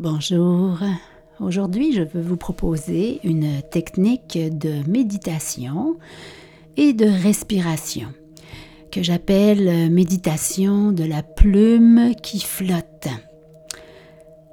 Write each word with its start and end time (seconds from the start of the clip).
Bonjour. 0.00 0.78
Aujourd'hui, 1.40 1.92
je 1.92 2.02
veux 2.02 2.20
vous 2.20 2.36
proposer 2.36 3.18
une 3.24 3.62
technique 3.62 4.38
de 4.38 4.88
méditation 4.88 5.96
et 6.76 6.92
de 6.92 7.04
respiration 7.04 8.06
que 8.92 9.02
j'appelle 9.02 9.90
méditation 9.90 10.92
de 10.92 11.02
la 11.02 11.24
plume 11.24 12.12
qui 12.22 12.38
flotte. 12.38 13.08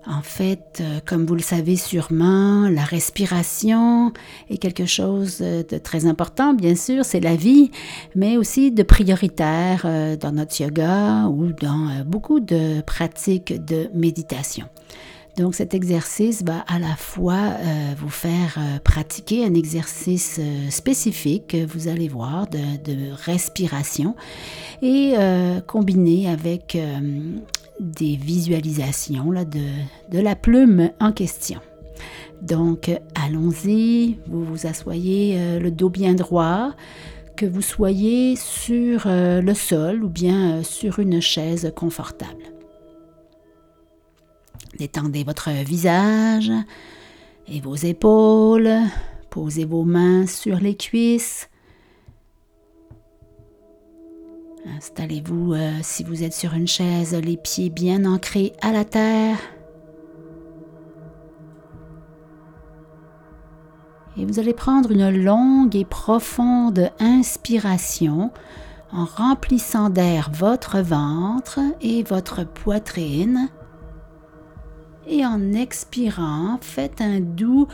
En 0.07 0.23
fait, 0.23 0.81
comme 1.05 1.27
vous 1.27 1.35
le 1.35 1.41
savez 1.41 1.75
sûrement, 1.75 2.67
la 2.67 2.83
respiration 2.83 4.13
est 4.49 4.57
quelque 4.57 4.87
chose 4.87 5.39
de 5.41 5.77
très 5.77 6.07
important, 6.07 6.55
bien 6.55 6.75
sûr, 6.75 7.05
c'est 7.05 7.19
la 7.19 7.35
vie, 7.35 7.69
mais 8.15 8.35
aussi 8.37 8.71
de 8.71 8.81
prioritaire 8.81 9.83
euh, 9.85 10.15
dans 10.15 10.31
notre 10.31 10.59
yoga 10.59 11.27
ou 11.27 11.51
dans 11.53 11.89
euh, 11.89 12.03
beaucoup 12.03 12.39
de 12.39 12.81
pratiques 12.81 13.63
de 13.65 13.89
méditation. 13.93 14.67
Donc 15.37 15.55
cet 15.55 15.73
exercice 15.73 16.43
va 16.43 16.59
à 16.67 16.79
la 16.79 16.95
fois 16.95 17.49
vous 17.97 18.09
faire 18.09 18.57
pratiquer 18.83 19.45
un 19.45 19.53
exercice 19.53 20.39
spécifique, 20.69 21.55
vous 21.73 21.89
allez 21.89 22.07
voir, 22.07 22.47
de, 22.47 22.57
de 22.83 23.11
respiration, 23.11 24.15
et 24.81 25.13
combiner 25.67 26.29
avec 26.29 26.77
des 27.79 28.15
visualisations 28.15 29.31
là, 29.31 29.43
de, 29.43 29.65
de 30.09 30.19
la 30.19 30.35
plume 30.35 30.91
en 31.01 31.11
question. 31.11 31.59
Donc, 32.41 32.91
allons-y, 33.15 34.19
vous 34.27 34.43
vous 34.43 34.67
asseyez 34.67 35.35
euh, 35.37 35.59
le 35.59 35.71
dos 35.71 35.89
bien 35.89 36.13
droit, 36.13 36.73
que 37.35 37.45
vous 37.45 37.61
soyez 37.61 38.35
sur 38.35 39.03
euh, 39.07 39.41
le 39.41 39.53
sol 39.53 40.03
ou 40.03 40.09
bien 40.09 40.57
euh, 40.57 40.63
sur 40.63 40.99
une 40.99 41.21
chaise 41.21 41.71
confortable. 41.75 42.54
Détendez 44.77 45.23
votre 45.23 45.49
visage 45.49 46.51
et 47.47 47.61
vos 47.61 47.75
épaules, 47.75 48.79
posez 49.29 49.65
vos 49.65 49.83
mains 49.83 50.27
sur 50.27 50.57
les 50.57 50.75
cuisses 50.75 51.49
Installez-vous 54.77 55.53
euh, 55.53 55.71
si 55.83 56.03
vous 56.03 56.23
êtes 56.23 56.33
sur 56.33 56.53
une 56.53 56.67
chaise, 56.67 57.13
les 57.13 57.37
pieds 57.37 57.69
bien 57.69 58.03
ancrés 58.05 58.53
à 58.61 58.71
la 58.71 58.83
terre. 58.83 59.37
Et 64.17 64.25
vous 64.25 64.39
allez 64.39 64.53
prendre 64.53 64.91
une 64.91 65.09
longue 65.23 65.75
et 65.75 65.85
profonde 65.85 66.89
inspiration 66.99 68.31
en 68.91 69.05
remplissant 69.05 69.89
d'air 69.89 70.31
votre 70.33 70.79
ventre 70.79 71.59
et 71.81 72.01
votre 72.03 72.43
poitrine. 72.45 73.49
Et 75.07 75.25
en 75.25 75.53
expirant, 75.53 76.57
faites 76.61 76.99
un 76.99 77.19
doux 77.19 77.67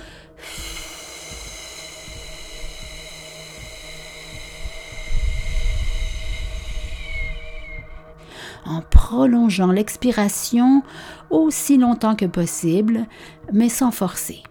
en 8.66 8.82
prolongeant 8.82 9.72
l'expiration 9.72 10.84
aussi 11.30 11.78
longtemps 11.78 12.16
que 12.16 12.26
possible, 12.26 13.06
mais 13.52 13.70
sans 13.70 13.92
forcer. 13.92 14.44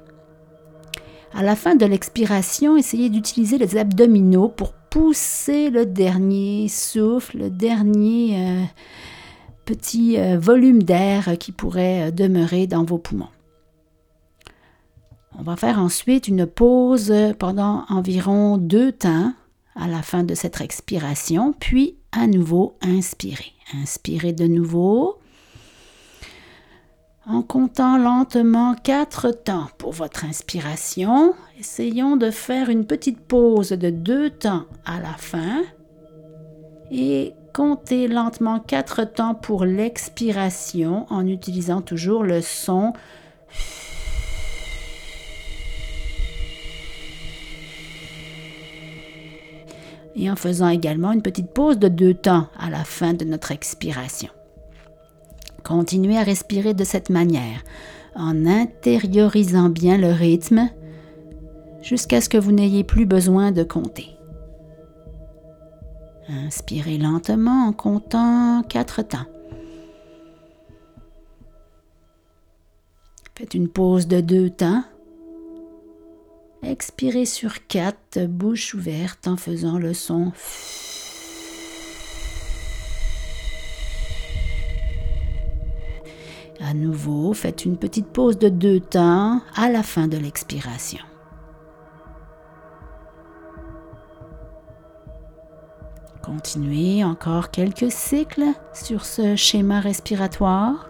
À 1.33 1.43
la 1.43 1.55
fin 1.55 1.77
de 1.77 1.87
l'expiration, 1.87 2.77
essayez 2.77 3.09
d'utiliser 3.09 3.59
les 3.59 3.77
abdominaux 3.77 4.49
pour 4.49 4.73
pousser 4.73 5.71
le 5.71 5.87
dernier 5.87 6.69
souffle, 6.69 7.39
le 7.39 7.51
dernier 7.51 8.37
euh, 8.37 8.65
petit 9.71 10.19
euh, 10.19 10.37
volume 10.37 10.83
d'air 10.83 11.39
qui 11.39 11.53
pourrait 11.53 12.09
euh, 12.09 12.11
demeurer 12.11 12.67
dans 12.67 12.83
vos 12.83 12.99
poumons. 12.99 13.29
On 15.39 15.45
va 15.45 15.55
faire 15.55 15.79
ensuite 15.79 16.27
une 16.27 16.45
pause 16.45 17.15
pendant 17.39 17.85
environ 17.89 18.57
deux 18.59 18.91
temps 18.91 19.33
à 19.77 19.87
la 19.87 20.03
fin 20.03 20.25
de 20.25 20.35
cette 20.35 20.61
expiration, 20.61 21.55
puis 21.61 21.95
à 22.11 22.27
nouveau 22.27 22.75
inspirer. 22.83 23.53
Inspirez 23.81 24.33
de 24.33 24.49
nouveau 24.49 25.19
en 27.27 27.43
comptant 27.43 27.97
lentement 27.97 28.75
quatre 28.75 29.31
temps 29.31 29.69
pour 29.79 29.93
votre 29.93 30.25
inspiration. 30.25 31.33
Essayons 31.61 32.17
de 32.17 32.33
faire 32.33 32.71
une 32.71 32.87
petite 32.87 33.21
pause 33.21 33.71
de 33.71 33.91
deux 33.91 34.31
temps 34.31 34.65
à 34.85 34.99
la 34.99 35.13
fin 35.13 35.63
et 36.91 37.35
comptez 37.61 38.09
lentement 38.09 38.59
quatre 38.59 39.05
temps 39.05 39.35
pour 39.35 39.67
l'expiration 39.67 41.05
en 41.11 41.27
utilisant 41.27 41.83
toujours 41.83 42.25
le 42.25 42.41
son 42.41 42.95
et 50.17 50.31
en 50.31 50.37
faisant 50.37 50.71
également 50.71 51.13
une 51.13 51.21
petite 51.21 51.53
pause 51.53 51.79
de 51.79 51.89
deux 51.89 52.15
temps 52.15 52.47
à 52.59 52.71
la 52.71 52.83
fin 52.83 53.13
de 53.13 53.27
notre 53.27 53.53
expiration. 53.53 54.31
Continuez 55.63 56.17
à 56.17 56.23
respirer 56.23 56.73
de 56.73 56.85
cette 56.85 57.11
manière, 57.11 57.63
en 58.15 58.47
intériorisant 58.47 59.69
bien 59.69 59.99
le 59.99 60.13
rythme 60.13 60.71
jusqu'à 61.83 62.23
ce 62.23 62.31
que 62.31 62.39
vous 62.39 62.53
n'ayez 62.53 62.85
plus 62.85 63.05
besoin 63.05 63.53
de 63.53 63.65
compter. 63.65 64.17
Inspirez 66.31 66.97
lentement 66.97 67.67
en 67.67 67.73
comptant 67.73 68.63
quatre 68.69 69.03
temps. 69.03 69.27
Faites 73.37 73.55
une 73.55 73.69
pause 73.69 74.07
de 74.07 74.21
deux 74.21 74.51
temps 74.51 74.85
Expirez 76.63 77.25
sur 77.25 77.67
quatre, 77.67 78.27
bouche 78.27 78.75
ouverte 78.75 79.27
en 79.27 79.37
faisant 79.37 79.79
le 79.79 79.93
son. 79.93 80.31
À 86.61 86.75
nouveau, 86.75 87.33
faites 87.33 87.65
une 87.65 87.79
petite 87.79 88.07
pause 88.07 88.39
de 88.39 88.51
deux 88.51 88.79
temps 88.79 89.41
à 89.57 89.71
la 89.71 89.83
fin 89.83 90.07
de 90.07 90.19
l'expiration. 90.19 91.10
Continuez 96.31 97.03
encore 97.03 97.51
quelques 97.51 97.91
cycles 97.91 98.53
sur 98.73 99.05
ce 99.05 99.35
schéma 99.35 99.81
respiratoire. 99.81 100.90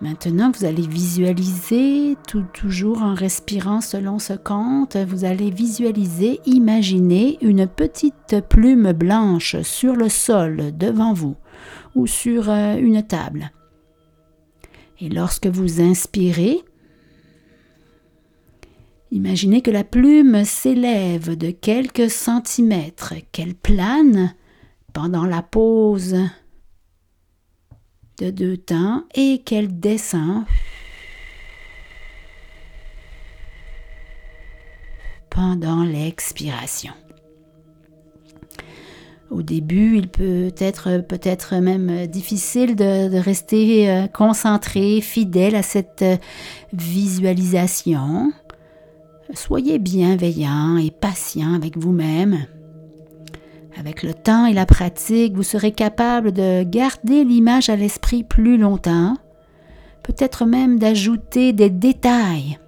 Maintenant, 0.00 0.52
vous 0.52 0.64
allez 0.64 0.86
visualiser, 0.86 2.16
tout, 2.28 2.44
toujours 2.52 3.02
en 3.02 3.14
respirant 3.14 3.80
selon 3.80 4.20
ce 4.20 4.32
compte, 4.32 4.96
vous 4.96 5.24
allez 5.24 5.50
visualiser, 5.50 6.40
imaginer 6.46 7.36
une 7.40 7.66
petite 7.66 8.36
plume 8.48 8.92
blanche 8.92 9.60
sur 9.62 9.96
le 9.96 10.08
sol 10.08 10.76
devant 10.76 11.12
vous 11.12 11.34
ou 11.96 12.06
sur 12.06 12.48
euh, 12.48 12.76
une 12.76 13.02
table. 13.02 13.50
Et 15.00 15.08
lorsque 15.08 15.48
vous 15.48 15.80
inspirez, 15.80 16.60
imaginez 19.10 19.62
que 19.62 19.72
la 19.72 19.84
plume 19.84 20.44
s'élève 20.44 21.36
de 21.36 21.50
quelques 21.50 22.10
centimètres, 22.10 23.14
qu'elle 23.32 23.56
plane 23.56 24.32
pendant 24.92 25.24
la 25.24 25.42
pause 25.42 26.16
de 28.18 28.30
deux 28.30 28.56
temps 28.56 29.04
et 29.14 29.42
qu'elle 29.44 29.78
descend 29.80 30.44
pendant 35.30 35.84
l'expiration. 35.84 36.92
Au 39.30 39.42
début, 39.42 39.98
il 39.98 40.08
peut 40.08 40.52
être 40.58 41.02
peut-être 41.06 41.56
même 41.56 42.06
difficile 42.06 42.74
de, 42.76 43.18
rester 43.18 43.90
euh, 43.90 44.06
concentré, 44.06 45.02
fidèle 45.02 45.54
à 45.54 45.62
cette 45.62 46.02
euh, 46.02 46.16
visualisation. 46.72 48.32
Soyez 49.34 49.78
bienveillant 49.78 50.78
et 50.78 50.90
patient 50.90 51.52
avec 51.52 51.76
vous-même. 51.76 52.46
Avec 53.78 54.02
le 54.02 54.12
temps 54.12 54.46
et 54.46 54.54
la 54.54 54.66
pratique, 54.66 55.34
vous 55.34 55.44
serez 55.44 55.70
capable 55.70 56.32
de 56.32 56.64
garder 56.64 57.22
l'image 57.24 57.68
à 57.68 57.76
l'esprit 57.76 58.24
plus 58.24 58.58
longtemps, 58.58 59.16
peut-être 60.02 60.46
même 60.46 60.80
d'ajouter 60.80 61.52
des 61.52 61.70
détails. 61.70 62.58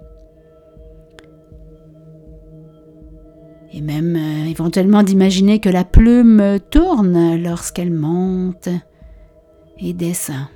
Et 3.72 3.80
même 3.80 4.14
euh, 4.14 4.48
éventuellement 4.48 5.02
d'imaginer 5.02 5.58
que 5.58 5.68
la 5.68 5.84
plume 5.84 6.58
tourne 6.70 7.42
lorsqu'elle 7.42 7.92
monte 7.92 8.68
et 9.78 9.92
descend. 9.92 10.46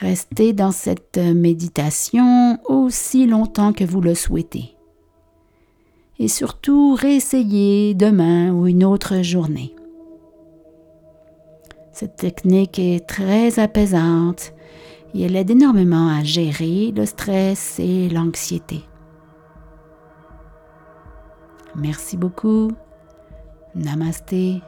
Restez 0.00 0.52
dans 0.52 0.72
cette 0.72 1.16
méditation 1.16 2.58
aussi 2.66 3.26
longtemps 3.26 3.72
que 3.72 3.84
vous 3.84 4.02
le 4.02 4.14
souhaitez. 4.14 4.73
Et 6.18 6.28
surtout, 6.28 6.94
réessayez 6.94 7.94
demain 7.94 8.52
ou 8.52 8.66
une 8.66 8.84
autre 8.84 9.22
journée. 9.22 9.74
Cette 11.92 12.16
technique 12.16 12.78
est 12.78 13.06
très 13.06 13.58
apaisante 13.58 14.52
et 15.14 15.22
elle 15.22 15.36
aide 15.36 15.50
énormément 15.50 16.08
à 16.08 16.24
gérer 16.24 16.92
le 16.94 17.06
stress 17.06 17.78
et 17.78 18.08
l'anxiété. 18.08 18.82
Merci 21.76 22.16
beaucoup. 22.16 22.70
Namasté. 23.74 24.60